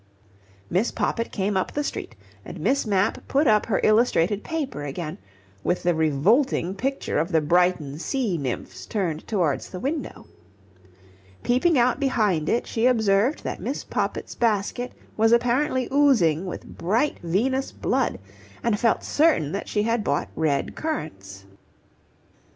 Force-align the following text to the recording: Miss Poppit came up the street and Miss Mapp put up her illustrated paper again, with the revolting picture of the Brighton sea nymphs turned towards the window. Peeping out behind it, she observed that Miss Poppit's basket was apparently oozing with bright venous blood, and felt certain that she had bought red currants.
Miss 0.67 0.89
Poppit 0.91 1.31
came 1.31 1.55
up 1.55 1.71
the 1.73 1.83
street 1.83 2.15
and 2.43 2.59
Miss 2.59 2.87
Mapp 2.87 3.27
put 3.27 3.45
up 3.45 3.67
her 3.67 3.79
illustrated 3.83 4.43
paper 4.43 4.83
again, 4.83 5.19
with 5.63 5.83
the 5.83 5.93
revolting 5.93 6.73
picture 6.73 7.19
of 7.19 7.31
the 7.31 7.39
Brighton 7.39 7.99
sea 7.99 8.35
nymphs 8.35 8.87
turned 8.87 9.27
towards 9.27 9.69
the 9.69 9.79
window. 9.79 10.25
Peeping 11.43 11.77
out 11.77 11.99
behind 11.99 12.49
it, 12.49 12.65
she 12.65 12.87
observed 12.87 13.43
that 13.43 13.61
Miss 13.61 13.83
Poppit's 13.83 14.33
basket 14.33 14.91
was 15.17 15.31
apparently 15.31 15.87
oozing 15.91 16.47
with 16.47 16.65
bright 16.65 17.19
venous 17.21 17.71
blood, 17.71 18.17
and 18.63 18.79
felt 18.79 19.03
certain 19.03 19.51
that 19.51 19.69
she 19.69 19.83
had 19.83 20.03
bought 20.03 20.29
red 20.35 20.73
currants. 20.75 21.45